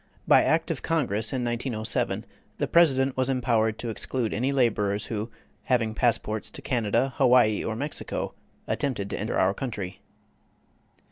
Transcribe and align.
By 0.27 0.41
act 0.43 0.71
of 0.71 0.81
Congress 0.81 1.31
in 1.31 1.43
1907 1.43 2.25
the 2.57 2.67
President 2.67 3.15
was 3.15 3.29
empowered 3.29 3.77
to 3.77 3.89
exclude 3.91 4.33
any 4.33 4.51
laborers 4.51 5.05
who, 5.05 5.29
having 5.65 5.93
passports 5.93 6.49
to 6.49 6.61
Canada, 6.63 7.13
Hawaii, 7.17 7.63
or 7.63 7.75
Mexico, 7.75 8.33
attempted 8.67 9.11
to 9.11 9.19
enter 9.19 9.37
our 9.37 9.53
country. 9.53 10.01